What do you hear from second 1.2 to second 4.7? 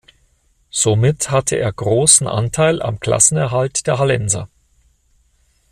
hatte er großen Anteil am Klassenerhalt der Hallenser.